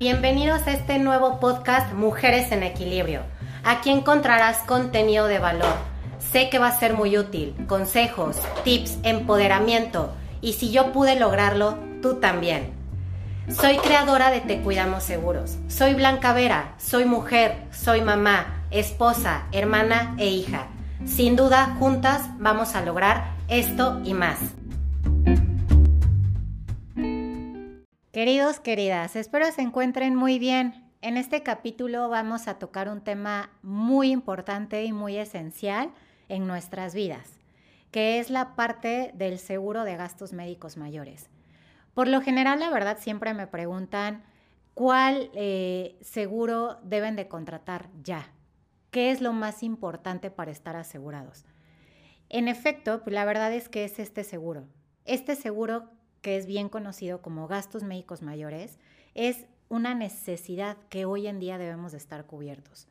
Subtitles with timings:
[0.00, 3.20] Bienvenidos a este nuevo podcast Mujeres en Equilibrio.
[3.62, 5.74] Aquí encontrarás contenido de valor.
[6.18, 11.76] Sé que va a ser muy útil, consejos, tips, empoderamiento y si yo pude lograrlo,
[12.00, 12.72] tú también.
[13.50, 15.58] Soy creadora de Te Cuidamos Seguros.
[15.68, 20.68] Soy Blanca Vera, soy mujer, soy mamá, esposa, hermana e hija.
[21.04, 24.38] Sin duda, juntas vamos a lograr esto y más.
[28.12, 30.84] Queridos, queridas, espero se encuentren muy bien.
[31.00, 35.92] En este capítulo vamos a tocar un tema muy importante y muy esencial
[36.28, 37.38] en nuestras vidas,
[37.92, 41.30] que es la parte del seguro de gastos médicos mayores.
[41.94, 44.24] Por lo general, la verdad, siempre me preguntan
[44.74, 48.32] cuál eh, seguro deben de contratar ya.
[48.90, 51.44] ¿Qué es lo más importante para estar asegurados?
[52.28, 54.66] En efecto, pues la verdad es que es este seguro.
[55.04, 58.78] Este seguro que es bien conocido como gastos médicos mayores,
[59.14, 62.88] es una necesidad que hoy en día debemos de estar cubiertos.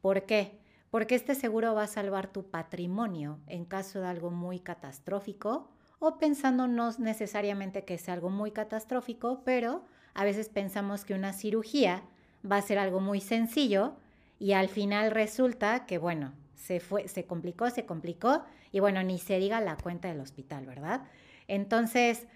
[0.00, 0.58] ¿Por qué?
[0.90, 6.18] Porque este seguro va a salvar tu patrimonio en caso de algo muy catastrófico o
[6.18, 12.02] pensando no necesariamente que sea algo muy catastrófico, pero a veces pensamos que una cirugía
[12.50, 13.94] va a ser algo muy sencillo
[14.38, 19.18] y al final resulta que, bueno, se, fue, se complicó, se complicó y bueno, ni
[19.18, 21.02] se diga la cuenta del hospital, ¿verdad?
[21.48, 22.26] Entonces,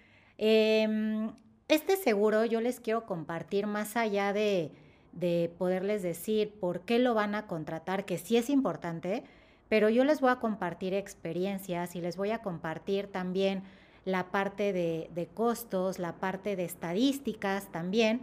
[0.41, 1.33] Em,
[1.67, 4.71] este seguro yo les quiero compartir más allá de,
[5.11, 9.25] de poderles decir por qué lo van a contratar, que sí es importante,
[9.67, 13.63] pero yo les voy a compartir experiencias y les voy a compartir también
[14.05, 18.21] la parte de, de costos, la parte de estadísticas también,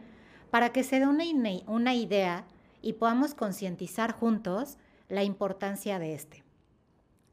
[0.50, 1.24] para que se dé una,
[1.66, 2.46] una idea
[2.80, 4.78] y podamos concientizar juntos
[5.10, 6.45] la importancia de este.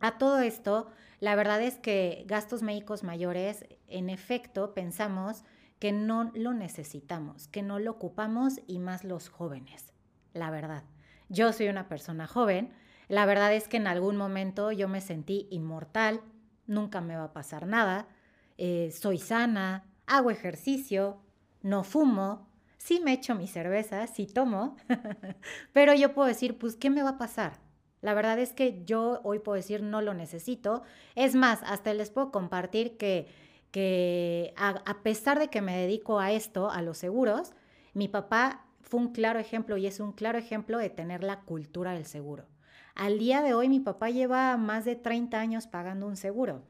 [0.04, 0.88] A todo esto,
[1.22, 5.46] la verdad es que gastos médicos mayores, en efecto, pensamos
[5.80, 9.94] que no lo necesitamos, que no lo ocupamos y más los jóvenes,
[10.34, 10.84] la verdad.
[11.30, 12.74] Yo soy una persona joven,
[13.08, 16.20] la verdad es que en algún momento yo me sentí inmortal,
[16.68, 18.10] nunca me va a pasar nada,
[18.58, 21.22] eh, soy sana, hago ejercicio,
[21.62, 24.76] no fumo, sí me echo mi cerveza, sí tomo,
[25.72, 27.63] pero yo puedo decir, pues, ¿qué me va a pasar?
[28.04, 30.84] La verdad es que yo hoy puedo decir no lo necesito.
[31.16, 33.28] Es más, hasta les puedo compartir que,
[33.72, 37.54] que a, pesar de que me dedico a esto, a los seguros,
[37.94, 41.94] mi papá fue un claro ejemplo y es un claro ejemplo de tener la cultura
[41.94, 42.46] del seguro.
[42.94, 46.62] Al día de hoy mi papá lleva más de 30 años pagando un seguro.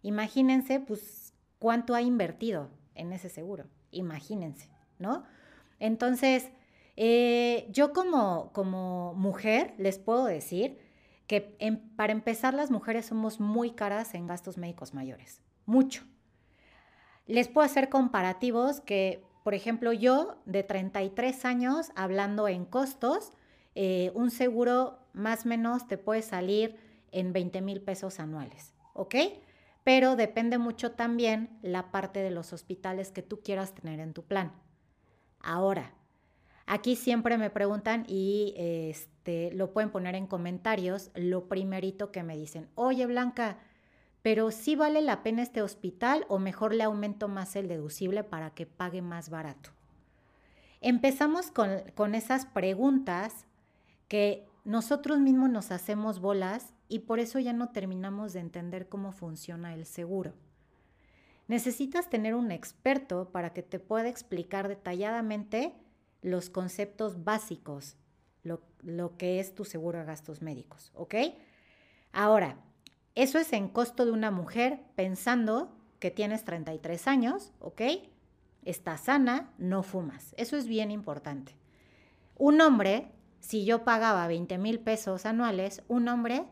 [0.00, 3.66] Imagínense, pues, cuánto ha invertido en ese seguro.
[3.90, 5.24] Imagínense, ¿no?
[5.78, 6.50] Entonces,
[7.02, 10.76] eh, yo como, mujer les puedo decir
[11.26, 11.56] que
[11.96, 16.04] para empezar las mujeres somos muy caras en gastos médicos mayores, mucho.
[17.24, 23.32] Les puedo hacer comparativos que, por ejemplo, yo de 33 años, hablando en costos,
[23.74, 26.76] eh, un seguro más o menos te puede salir
[27.12, 29.14] en 20 mil pesos anuales, ¿ok?
[29.84, 34.22] Pero depende mucho también la parte de los hospitales que tú quieras tener en tu
[34.26, 34.52] plan.
[35.40, 35.94] Ahora,
[36.72, 42.36] Aquí siempre me preguntan y este, lo pueden poner en comentarios, lo primerito que me
[42.36, 43.58] dicen, oye Blanca,
[44.22, 48.50] pero sí vale la pena este hospital o mejor le aumento más el deducible para
[48.50, 49.70] que pague más barato.
[50.80, 53.46] Empezamos con, con esas preguntas
[54.06, 59.10] que nosotros mismos nos hacemos bolas y por eso ya no terminamos de entender cómo
[59.10, 60.34] funciona el seguro.
[61.48, 65.74] Necesitas tener un experto para que te pueda explicar detalladamente
[66.22, 67.96] los conceptos básicos,
[68.42, 71.14] lo, que es tu seguro de gastos médicos, ¿ok?
[72.12, 72.56] Ahora,
[73.14, 77.82] eso es en costo de una mujer pensando que tienes 33 años, ¿ok?
[78.64, 80.34] Estás sana, no fumas.
[80.38, 81.54] Eso es bien importante.
[82.36, 86.44] Un hombre, si yo pagaba 20 mil pesos anuales, un hombre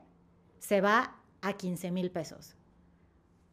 [0.59, 2.57] se va a 15 mil pesos.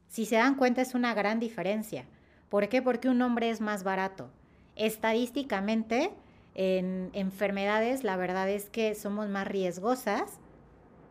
[0.07, 2.05] Si se dan cuenta es una gran diferencia.
[2.49, 2.81] ¿Por qué?
[2.81, 4.31] Porque un hombre es más barato.
[4.75, 6.11] Estadísticamente,
[6.53, 10.39] en enfermedades, la verdad es que somos más riesgosas,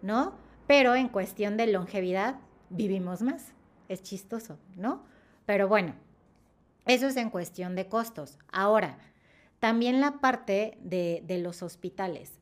[0.03, 0.35] ¿no?
[0.67, 2.37] Pero en cuestión de longevidad,
[2.71, 3.53] vivimos más.
[3.89, 5.05] Es chistoso, ¿no?
[5.45, 5.95] Pero bueno,
[6.87, 8.39] eso es en cuestión de costos.
[8.51, 8.99] Ahora,
[9.59, 12.41] también la parte de, de los hospitales.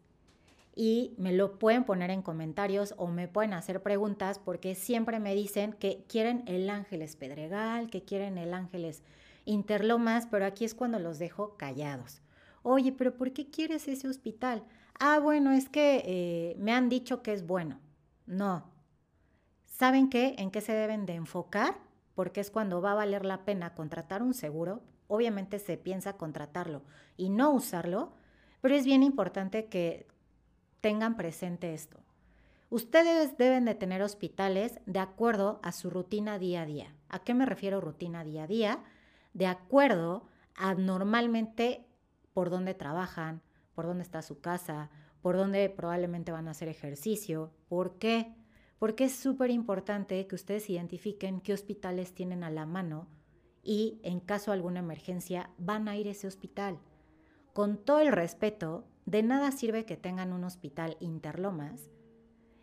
[0.75, 5.35] Y me lo pueden poner en comentarios o me pueden hacer preguntas porque siempre me
[5.35, 9.03] dicen que quieren el Ángeles Pedregal, que quieren el Ángeles
[9.45, 12.23] Interlomas, pero aquí es cuando los dejo callados.
[12.63, 14.65] Oye, pero ¿por qué quieres ese hospital?
[14.99, 17.81] Ah, bueno, es que eh, me han dicho que es bueno.
[18.27, 18.71] No.
[19.67, 20.37] ¿Saben qué?
[20.39, 21.75] ¿En qué se deben de enfocar?
[22.15, 24.83] porque es cuando va a valer la pena contratar un seguro.
[25.09, 26.83] Obviamente se piensa contratarlo
[27.17, 28.13] y no usarlo,
[28.61, 30.07] pero es bien importante que
[30.81, 31.99] tengan presente esto.
[32.71, 36.95] Ustedes deben de tener hospitales de acuerdo a su rutina día a día.
[37.09, 38.85] ¿A qué me refiero rutina día a día?
[39.33, 41.87] De acuerdo a normalmente
[42.33, 43.43] por dónde trabajan,
[43.75, 44.91] por dónde está su casa,
[45.21, 47.53] por dónde probablemente van a hacer ejercicio.
[47.69, 48.35] ¿Por qué?
[48.79, 53.09] Porque es súper importante que ustedes identifiquen qué hospitales tienen a la mano
[53.63, 56.79] y en caso de alguna emergencia van a ir a ese hospital.
[57.53, 61.91] Con todo el respeto, de nada sirve que tengan un hospital interlomas.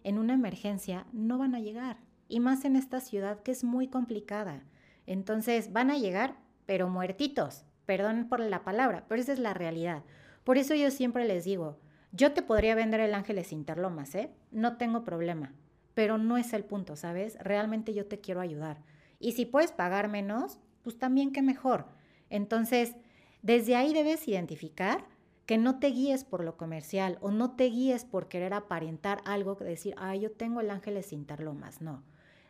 [0.03, 1.97] En una emergencia no van a llegar.
[2.27, 4.63] Y más en esta ciudad que es muy complicada.
[5.05, 6.37] Entonces van a llegar,
[6.69, 7.65] pero muertitos.
[7.87, 10.03] Perdón por la palabra, pero esa es la realidad.
[10.43, 11.79] Por eso yo siempre les digo,
[12.11, 14.29] yo te podría vender el Ángeles Interlomas, ¿eh?
[14.51, 15.55] No tengo problema,
[15.95, 17.39] pero no es el punto, ¿sabes?
[17.39, 18.83] Realmente yo te quiero ayudar.
[19.17, 21.87] Y si puedes pagar menos, pues también qué mejor.
[22.29, 22.95] Entonces,
[23.41, 25.07] desde ahí debes identificar
[25.47, 29.57] que no te guíes por lo comercial o no te guíes por querer aparentar algo
[29.57, 31.81] que decir, ah, yo tengo el Ángeles Interlomas.
[31.81, 32.03] No.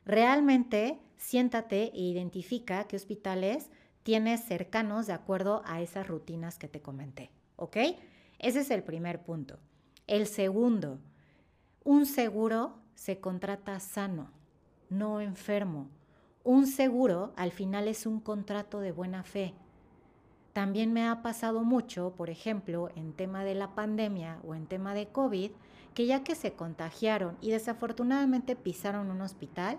[0.03, 3.69] Realmente siéntate e identifica qué hospitales
[4.09, 7.29] tienes cercanos de acuerdo a esas rutinas que te comenté.
[7.57, 7.77] ¿Ok?
[8.39, 9.59] Ese es el primer punto.
[10.07, 10.97] El segundo,
[11.83, 14.31] un seguro se contrata sano,
[14.89, 15.91] no enfermo.
[16.43, 19.53] Un seguro al final es un contrato de buena fe.
[20.53, 24.95] También me ha pasado mucho, por ejemplo, en tema de la pandemia o en tema
[24.95, 25.51] de COVID,
[25.93, 29.77] que ya que se contagiaron y desafortunadamente pisaron un hospital,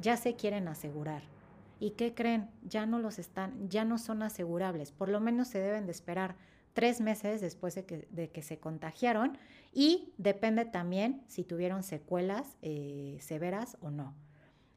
[0.00, 1.35] ya se quieren asegurar.
[1.78, 2.50] ¿Y qué creen?
[2.62, 4.92] Ya no los están, ya no son asegurables.
[4.92, 6.36] Por lo menos se deben de esperar
[6.72, 9.38] tres meses después de que, se contagiaron
[9.72, 14.14] y depende también si tuvieron secuelas eh, severas o no.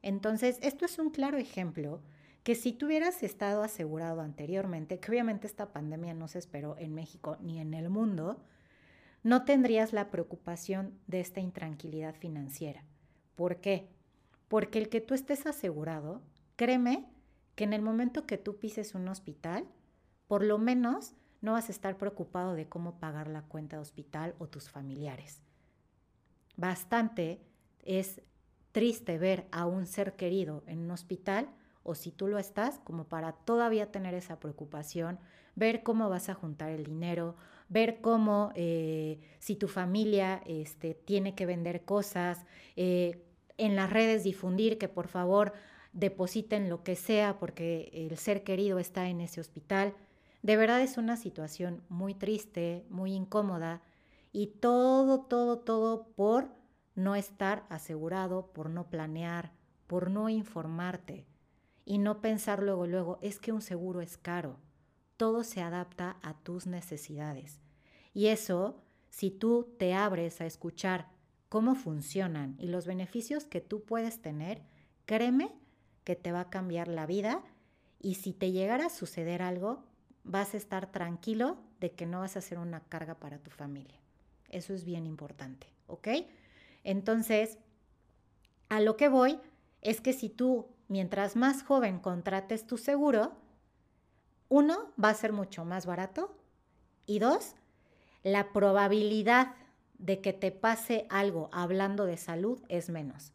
[0.02, 2.00] Entonces, esto es un claro ejemplo
[2.42, 7.36] que si tuvieras estado asegurado anteriormente, que obviamente esta pandemia no se esperó en México
[7.42, 8.42] ni en el mundo,
[9.22, 12.82] no tendrías la preocupación de esta intranquilidad financiera.
[13.36, 13.88] ¿Por qué?
[14.48, 16.22] Porque el que tú estés asegurado,
[16.60, 17.06] créeme
[17.54, 19.64] que en el momento que tú pises un hospital,
[20.28, 24.34] por lo menos no vas a estar preocupado de cómo pagar la cuenta de hospital
[24.38, 25.40] o tus familiares.
[26.58, 27.40] Bastante
[27.82, 28.20] es
[28.72, 31.48] triste ver a un ser querido en un hospital
[31.82, 35.18] o si tú lo estás, como para todavía tener esa preocupación,
[35.54, 37.36] ver cómo vas a juntar el dinero,
[37.70, 42.44] ver cómo eh, si tu familia este, tiene que vender cosas,
[42.76, 43.24] eh,
[43.56, 45.52] en las redes difundir que por favor
[45.92, 49.94] depositen lo que sea porque el ser querido está en ese hospital.
[50.42, 53.82] De verdad es una situación muy triste, muy incómoda
[54.32, 56.48] y todo, todo, todo por
[56.94, 59.52] no estar asegurado, por no planear,
[59.86, 61.26] por no informarte
[61.84, 64.58] y no pensar luego, luego, es que un seguro es caro.
[65.16, 67.60] Todo se adapta a tus necesidades.
[68.14, 71.08] Y eso, si tú te abres a escuchar
[71.48, 74.62] cómo funcionan y los beneficios que tú puedes tener,
[75.04, 75.52] créeme
[76.04, 77.42] que te va a cambiar la vida
[78.00, 79.84] y si te llegara a suceder algo,
[80.24, 83.98] vas a estar tranquilo de que no vas a ser una carga para tu familia.
[84.48, 86.08] Eso es bien importante, ¿ok?
[86.84, 87.58] Entonces,
[88.68, 89.38] a lo que voy
[89.82, 93.32] es que si tú, mientras más joven contrates tu seguro,
[94.48, 96.34] uno, va a ser mucho más barato
[97.06, 97.54] y dos,
[98.22, 99.54] la probabilidad
[99.98, 103.32] de que te pase algo hablando de salud es menos.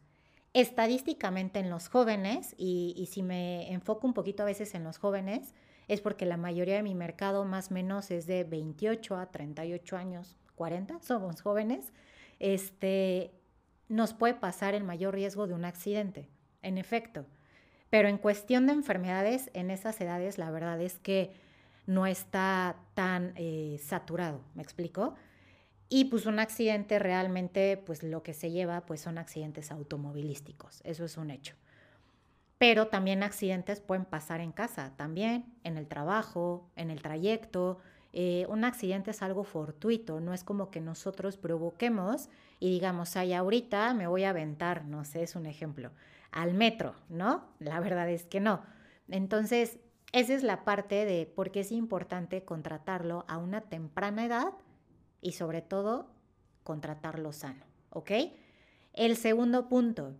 [0.55, 5.53] Estadísticamente en los jóvenes, y, si me enfoco un poquito a veces en los jóvenes,
[5.89, 9.97] es porque la mayoría de mi mercado más o menos es de 28 a 38
[9.97, 11.91] años, 40, somos jóvenes,
[12.39, 13.31] este,
[13.89, 16.29] nos puede pasar el mayor riesgo de un accidente,
[16.61, 17.25] en efecto.
[17.89, 21.33] Pero en cuestión de enfermedades, en esas edades la verdad es que
[21.85, 25.15] no está tan eh, saturado, ¿me explico?
[25.87, 31.05] Y pues un accidente realmente, pues lo que se lleva, pues son accidentes automovilísticos, eso
[31.05, 31.55] es un hecho.
[32.57, 37.77] Pero también accidentes pueden pasar en casa, también en el trabajo, en el trayecto.
[38.13, 43.33] Eh, un accidente es algo fortuito, no es como que nosotros provoquemos y digamos, ay,
[43.33, 45.91] ahorita me voy a aventar, no sé, es un ejemplo,
[46.31, 47.45] al metro, ¿no?
[47.59, 48.63] La verdad es que no.
[49.09, 49.77] Entonces,
[50.13, 54.53] esa es la parte de por qué es importante contratarlo a una temprana edad
[55.25, 56.05] y sobre todo
[56.63, 58.11] contratarlo sano, ¿ok?
[58.93, 60.15] El segundo punto,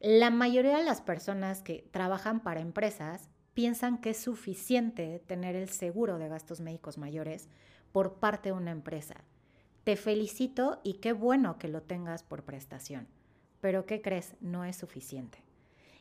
[0.00, 5.68] la mayoría de las personas que trabajan para empresas piensan que es suficiente tener el
[5.68, 7.48] seguro de gastos médicos mayores
[7.92, 9.22] por parte de una empresa.
[9.84, 13.06] Te felicito y qué bueno que lo tengas por prestación.
[13.60, 14.34] Pero ¿qué crees?
[14.40, 15.44] No es suficiente.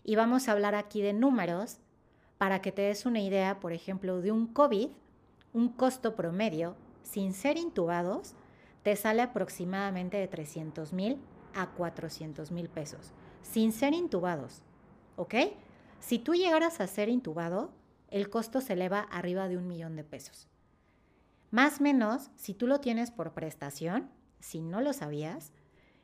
[0.04, 1.78] Y vamos a hablar aquí de números
[2.40, 4.90] para que te des una idea, por ejemplo, de un COVID,
[5.54, 8.36] un costo promedio, sin ser intubados,
[8.84, 11.18] te sale aproximadamente de 300 mil
[11.54, 14.62] a 400 mil pesos, sin ser intubados.
[15.16, 15.36] ¿Ok?
[16.00, 17.72] Si tú llegaras a ser intubado,
[18.10, 20.48] el costo se eleva arriba de un millón de pesos.
[21.52, 25.52] Más menos, si tú lo tienes por prestación, si no lo sabías,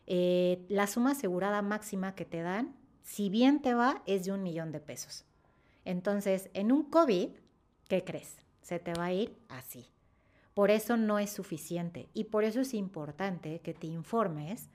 [0.08, 4.44] eh, la suma asegurada máxima que te dan, si bien te va, es de un
[4.44, 5.26] millón de pesos.
[5.86, 7.30] Entonces, en un COVID,
[7.88, 8.38] ¿qué crees?
[8.62, 9.95] Se te va a ir así.
[10.56, 14.70] Por eso no es suficiente y por eso es importante que te informes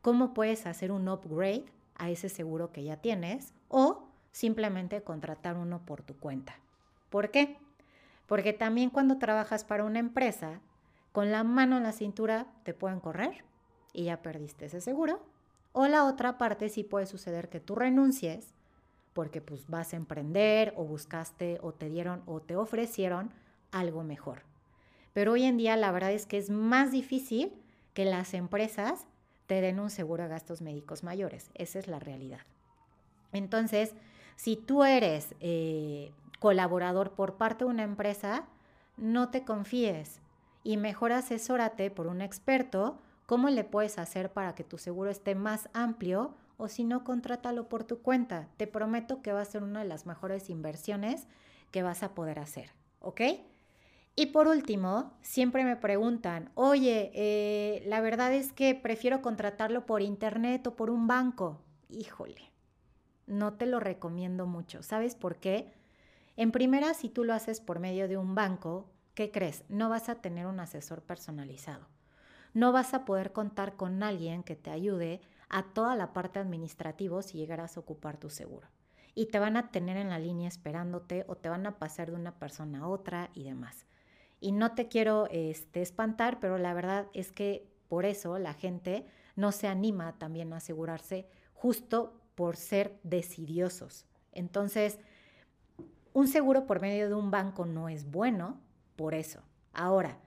[0.00, 1.64] cómo puedes hacer un upgrade
[1.96, 6.54] a ese seguro que ya tienes o simplemente contratar uno por tu cuenta.
[7.10, 7.58] ¿Por qué?
[8.26, 10.60] Porque también cuando trabajas para una empresa,
[11.10, 13.44] con la mano en la cintura te pueden correr
[13.92, 15.20] y ya perdiste ese seguro.
[15.72, 18.54] O la otra parte sí puede suceder que tú renuncies
[19.14, 23.32] porque pues vas a emprender o buscaste o te dieron o te ofrecieron
[23.72, 24.53] algo mejor.
[25.14, 27.54] Pero hoy en día la verdad es que es más difícil
[27.94, 29.06] que las empresas
[29.46, 31.50] te den un seguro de gastos médicos mayores.
[31.54, 32.40] Esa es la realidad.
[33.32, 33.94] Entonces,
[34.36, 38.46] si tú eres eh, colaborador por parte de una empresa,
[38.96, 40.20] no te confíes
[40.62, 45.34] y mejor asesórate por un experto cómo le puedes hacer para que tu seguro esté
[45.34, 48.48] más amplio o si no, contrátalo por tu cuenta.
[48.56, 51.26] Te prometo que va a ser una de las mejores inversiones
[51.70, 53.20] que vas a poder hacer, ¿ok?
[54.16, 60.02] Y por último, siempre me preguntan, oye, eh, la verdad es que prefiero contratarlo por
[60.02, 61.60] internet o por un banco.
[61.88, 62.52] Híjole,
[63.26, 64.84] no te lo recomiendo mucho.
[64.84, 65.72] ¿Sabes por qué?
[66.36, 69.64] En primera, si tú lo haces por medio de un banco, ¿qué crees?
[69.68, 71.88] No vas a tener un asesor personalizado.
[72.52, 77.20] No vas a poder contar con alguien que te ayude a toda la parte administrativa
[77.20, 78.68] si llegaras a ocupar tu seguro.
[79.16, 82.16] Y te van a tener en la línea esperándote o te van a pasar de
[82.16, 83.86] una persona a otra y demás.
[84.44, 89.06] Y no te quiero este, espantar, pero la verdad es que por eso la gente
[89.36, 94.04] no se anima también a asegurarse justo por ser decidiosos.
[94.32, 94.98] Entonces,
[96.12, 98.60] un seguro por medio de un banco no es bueno
[98.96, 99.40] por eso.
[99.72, 100.18] Ahora,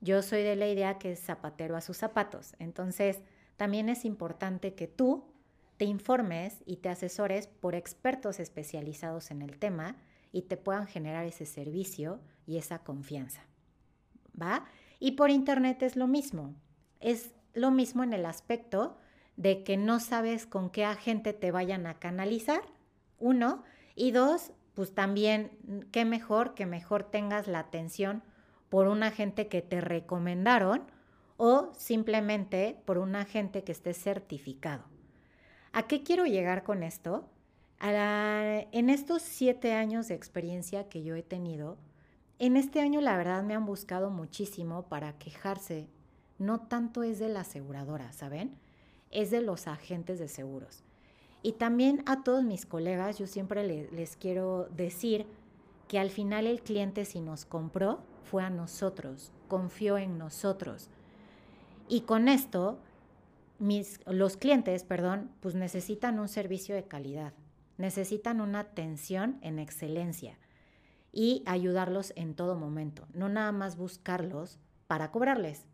[0.00, 2.54] yo soy de la idea que es zapatero a sus zapatos.
[2.60, 3.22] Entonces,
[3.56, 5.24] también es importante que tú
[5.78, 9.96] te informes y te asesores por expertos especializados en el tema
[10.30, 13.42] y te puedan generar ese servicio y esa confianza.
[14.98, 16.54] Y por internet es lo mismo.
[17.00, 18.96] Es lo mismo en el aspecto
[19.36, 22.62] de que no sabes con qué agente te vayan a canalizar,
[23.18, 23.62] uno,
[23.96, 28.22] y dos, pues también, qué mejor que mejor tengas la atención
[28.68, 30.82] por un agente que te recomendaron
[31.36, 34.84] o simplemente por un agente que esté certificado.
[35.72, 37.28] ¿A qué quiero llegar con esto?
[37.80, 41.76] en estos siete años de experiencia que yo he tenido,
[42.38, 45.88] en este año la verdad me han buscado muchísimo para quejarse.
[46.38, 48.56] No tanto es de la aseguradora, ¿saben?
[49.10, 50.82] Es de los agentes de seguros.
[51.42, 55.26] Y también a todos mis colegas, yo siempre les quiero decir
[55.86, 60.88] que al final el cliente si nos compró fue a nosotros, confió en nosotros.
[61.86, 62.78] Y con esto,
[63.58, 67.34] mis, los clientes, perdón, pues necesitan un servicio de calidad,
[67.76, 70.38] necesitan una atención en excelencia
[71.14, 75.64] y ayudarlos en todo momento, no nada más buscarlos para cobrarles.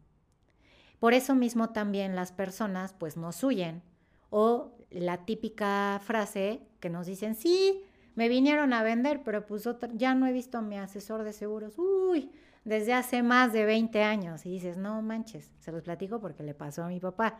[0.99, 3.83] Por eso mismo también las personas pues nos huyen
[4.29, 7.83] o la típica frase que nos dicen, sí,
[8.15, 11.79] me vinieron a vender, pero pues ya no he visto a mi asesor de seguros.
[11.79, 12.31] Uy,
[12.65, 14.45] desde hace más de 20 años.
[14.45, 17.39] Y dices, no manches, se los platico porque le pasó a mi papá.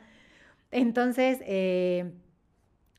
[0.71, 2.13] Entonces, eh,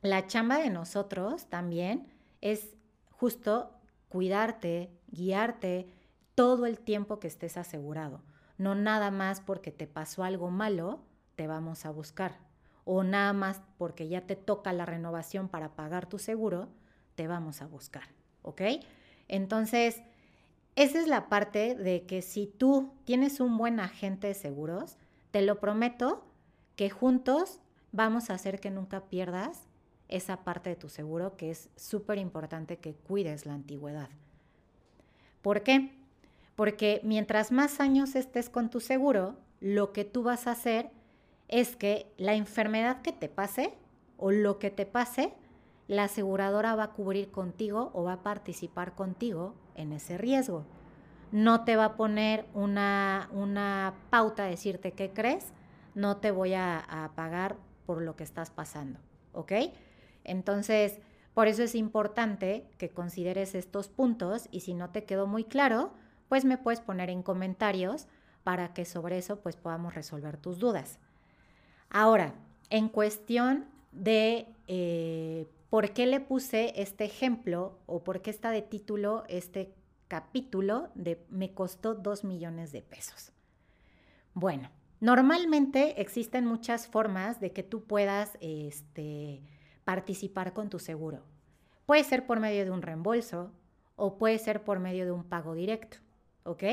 [0.01, 2.07] la chamba de nosotros también
[2.41, 2.75] es
[3.11, 3.71] justo
[4.11, 5.87] cuidarte, guiarte
[6.35, 8.21] todo el tiempo que estés asegurado.
[8.57, 10.99] No nada más porque te pasó algo malo,
[11.35, 12.37] te vamos a buscar.
[12.83, 16.67] O nada más porque ya te toca la renovación para pagar tu seguro,
[17.15, 18.03] te vamos a buscar.
[18.41, 18.61] ¿Ok?
[19.29, 20.01] Entonces,
[20.75, 24.97] esa es la parte de que si tú tienes un buen agente de seguros,
[25.31, 26.25] te lo prometo
[26.75, 27.61] que juntos
[27.93, 29.63] vamos a hacer que nunca pierdas
[30.11, 34.09] esa parte de tu seguro que es súper importante que cuides la antigüedad.
[35.41, 35.91] ¿Por qué?
[36.55, 40.91] Porque mientras más años estés con tu seguro, lo que tú vas a hacer
[41.47, 43.73] es que la enfermedad que te pase
[44.17, 45.33] o lo que te pase,
[45.87, 50.65] la aseguradora va a cubrir contigo o va a participar contigo en ese riesgo.
[51.31, 55.47] No te va a poner una, una pauta, decirte qué crees,
[55.95, 58.99] no te voy a, a pagar por lo que estás pasando,
[59.33, 59.51] ¿ok?
[60.23, 60.99] Entonces,
[61.33, 65.93] Por eso es importante que consideres estos puntos y si no te quedó muy claro,
[66.27, 68.07] pues me puedes poner en comentarios
[68.43, 70.99] para que sobre eso pues podamos resolver tus dudas.
[71.89, 72.33] Ahora,
[72.69, 78.61] en cuestión de eh, por qué le puse este ejemplo o por qué está de
[78.61, 79.73] título este
[80.07, 83.31] capítulo de me costó dos millones de pesos.
[84.33, 89.41] Bueno, normalmente existen muchas formas de que tú puedas este,
[89.83, 91.23] participar con tu seguro.
[91.85, 93.51] Puede ser por medio de un reembolso
[93.95, 95.97] o puede ser por medio de un pago directo,
[96.43, 96.63] ¿ok?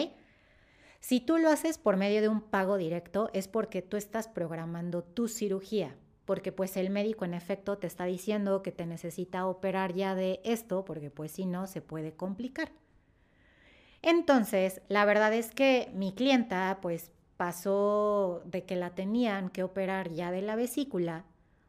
[1.01, 5.03] Si tú lo haces por medio de un pago directo es porque tú estás programando
[5.03, 9.95] tu cirugía, porque pues el médico en efecto te está diciendo que te necesita operar
[9.95, 12.73] ya de esto, porque pues si no se puede complicar.
[14.03, 20.11] Entonces, la verdad es que mi clienta pues pasó de que la tenían que operar
[20.11, 21.25] ya de la vesícula,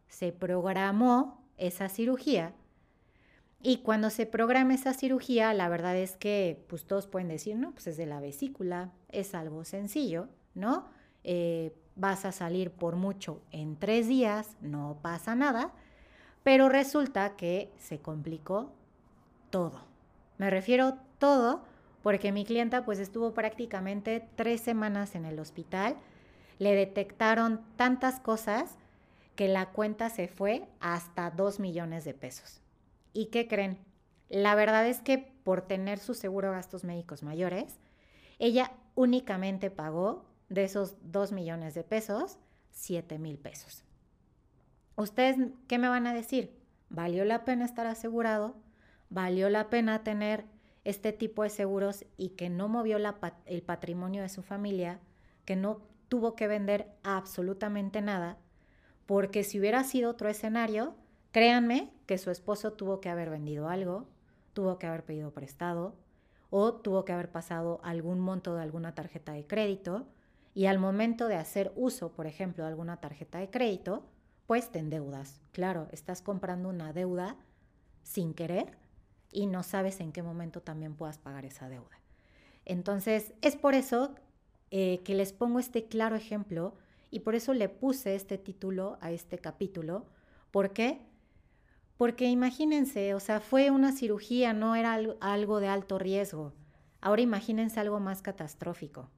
[0.10, 2.54] se programó esa cirugía
[3.62, 7.72] y cuando se programa esa cirugía, la verdad es que pues todos pueden decir, no,
[7.72, 10.86] pues es de la vesícula, es algo sencillo, ¿no?
[11.26, 15.74] Eh, vas a salir por mucho en tres días, no pasa nada,
[16.44, 18.72] pero resulta que se complicó
[19.50, 19.82] todo.
[20.38, 21.66] Me refiero todo
[22.02, 25.98] porque mi clienta pues estuvo prácticamente tres semanas en el hospital,
[26.60, 28.78] le detectaron tantas cosas
[29.40, 32.60] que la cuenta se fue hasta dos millones de pesos.
[33.14, 33.80] ¿Y qué creen?
[34.28, 37.80] La verdad es que por tener su seguro de gastos médicos mayores,
[38.38, 42.38] ella únicamente pagó de esos 2 millones de pesos,
[42.72, 43.86] 7 mil pesos.
[44.98, 45.38] ¿Ustedes
[45.70, 46.60] qué me van a decir?
[46.90, 48.58] ¿Valió la pena estar asegurado?
[49.10, 50.44] ¿Valió la pena tener
[50.84, 52.98] este tipo de seguros y que no movió
[53.46, 55.00] el patrimonio de su familia,
[55.46, 55.80] que no
[56.10, 58.38] tuvo que vender absolutamente nada?
[59.10, 60.94] Porque si hubiera sido otro escenario,
[61.32, 64.06] créanme que su esposo tuvo que haber vendido algo,
[64.54, 65.96] tuvo que haber pedido prestado
[66.52, 70.06] o tuvo que haber pasado algún monto de alguna tarjeta de crédito
[70.54, 74.06] y al momento de hacer uso, por ejemplo, de alguna tarjeta de crédito,
[74.46, 75.42] pues te endeudas.
[75.54, 77.36] Claro, estás comprando una deuda
[78.04, 78.78] sin querer
[79.32, 82.00] y no sabes en qué momento también puedas pagar esa deuda.
[82.64, 84.14] Entonces, es por eso
[84.70, 86.76] eh, que les pongo este claro ejemplo
[87.12, 90.06] y por eso le puse este título a este capítulo.
[90.52, 91.02] ¿Por qué?
[91.98, 96.54] Porque imagínense, o sea, fue una cirugía, no era algo de alto riesgo.
[97.02, 99.10] Ahora imagínense algo más catastrófico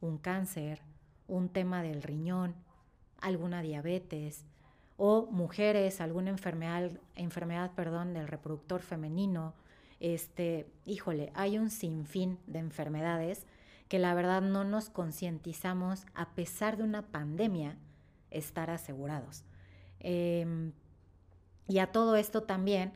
[0.00, 0.80] un cáncer,
[1.28, 2.54] un tema del riñón,
[3.20, 4.44] alguna diabetes
[4.96, 9.54] o mujeres, alguna enfermedad, enfermedad perdón, del reproductor femenino.
[9.98, 13.46] Este, híjole, hay un sinfín de enfermedades
[13.90, 17.76] que la verdad no nos concientizamos a pesar de una pandemia
[18.30, 19.44] estar asegurados.
[19.98, 20.72] Em,
[21.68, 22.94] y a todo esto también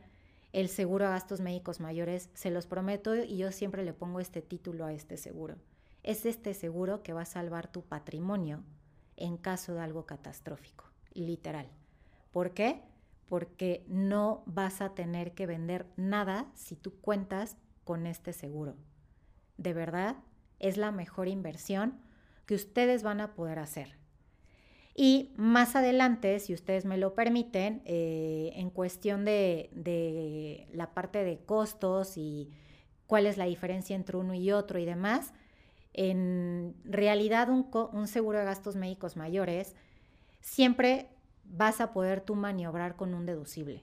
[0.53, 4.41] el seguro a gastos médicos mayores, se los prometo y yo siempre le pongo este
[4.41, 5.57] título a este seguro
[6.05, 8.63] es este seguro que va a salvar tu patrimonio
[9.17, 11.67] en caso de algo catastrófico, literal.
[12.31, 12.83] ¿Por qué?
[13.27, 18.75] Porque no vas a tener que vender nada si tú cuentas con este seguro.
[19.57, 20.17] De verdad,
[20.67, 21.99] es la mejor inversión
[22.45, 23.97] que ustedes van a poder hacer.
[24.95, 31.23] Y más adelante, si ustedes me lo permiten, eh, en cuestión de, de la parte
[31.23, 32.49] de costos y
[33.07, 35.33] cuál es la diferencia entre uno y otro y demás,
[35.97, 39.75] en realidad un, seguro de gastos médicos mayores,
[40.41, 41.07] siempre
[41.45, 43.81] vas a poder tú maniobrar con un deducible.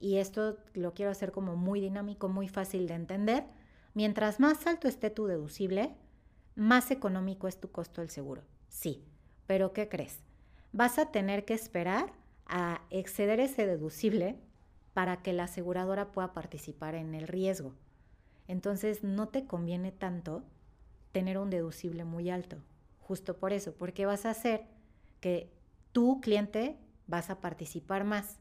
[0.00, 3.44] Y esto lo quiero hacer como muy dinámico, muy fácil de entender.
[3.94, 5.94] Mientras más alto esté tu deducible,
[6.56, 8.42] más económico es tu costo del seguro.
[8.68, 9.04] Sí,
[9.46, 10.18] pero ¿qué crees?
[10.72, 12.12] Vas a tener que esperar
[12.46, 14.36] a exceder ese deducible
[14.92, 17.74] para que la aseguradora pueda participar en el riesgo.
[18.48, 20.44] Entonces no te conviene tanto
[21.12, 22.56] tener un deducible muy alto.
[23.00, 24.66] Justo por eso, porque vas a hacer
[25.20, 25.52] que
[25.92, 26.76] tu cliente
[27.06, 28.40] vas a participar más.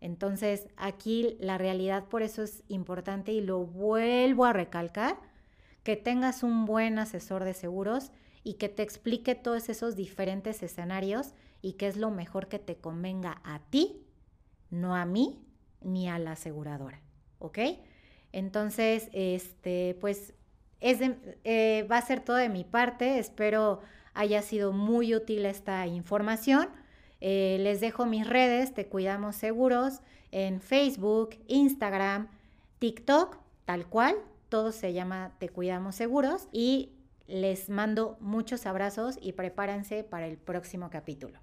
[0.00, 5.18] Entonces, aquí la realidad por eso es importante y lo vuelvo a recalcar,
[5.82, 8.12] que tengas un buen asesor de seguros
[8.44, 12.76] y que te explique todos esos diferentes escenarios y qué es lo mejor que te
[12.76, 14.04] convenga a ti,
[14.70, 15.44] no a mí
[15.80, 17.00] ni a la aseguradora,
[17.38, 17.58] ¿ok?
[18.32, 20.34] Entonces, este, pues
[20.80, 23.18] eh, va a ser todo de mi parte.
[23.18, 23.80] Espero
[24.14, 26.68] haya sido muy útil esta información.
[27.20, 30.00] Eh, les dejo mis redes, Te Cuidamos Seguros,
[30.30, 32.28] en Facebook, Instagram,
[32.78, 34.16] TikTok, tal cual.
[34.48, 36.48] Todo se llama Te Cuidamos Seguros.
[36.52, 36.92] Y
[37.26, 41.38] les mando muchos abrazos y prepárense para el próximo capítulo.